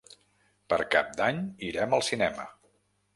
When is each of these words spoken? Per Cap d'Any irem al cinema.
Per 0.73 0.79
Cap 0.95 1.11
d'Any 1.19 1.41
irem 1.69 1.93
al 1.99 2.05
cinema. 2.09 2.47